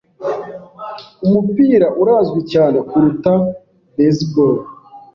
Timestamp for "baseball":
3.95-4.57